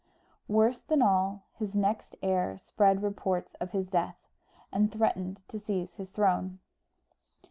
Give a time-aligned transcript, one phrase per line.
[0.47, 4.17] Worse than all, his next heir spread reports of his death,
[4.71, 6.57] and threatened to seize on his throne.